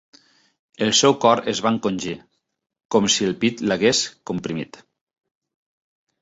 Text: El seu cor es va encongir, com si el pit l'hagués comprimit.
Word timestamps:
El 0.85 0.93
seu 0.99 1.13
cor 1.25 1.41
es 1.51 1.61
va 1.65 1.71
encongir, 1.75 2.13
com 2.95 3.11
si 3.17 3.27
el 3.29 3.37
pit 3.45 3.61
l'hagués 3.73 4.01
comprimit. 4.31 4.81